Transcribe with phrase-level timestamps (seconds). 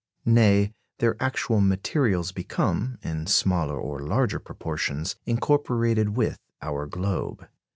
[0.25, 7.47] Nay, their actual materials become, in smaller or larger proportions, incorporated with our globe.